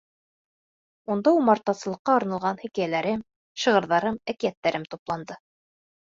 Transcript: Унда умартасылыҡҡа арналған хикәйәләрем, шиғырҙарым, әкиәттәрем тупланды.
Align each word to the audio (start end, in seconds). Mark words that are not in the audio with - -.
Унда 1.15 1.33
умартасылыҡҡа 1.39 2.15
арналған 2.21 2.57
хикәйәләрем, 2.61 3.21
шиғырҙарым, 3.65 4.17
әкиәттәрем 4.33 4.89
тупланды. 4.95 5.37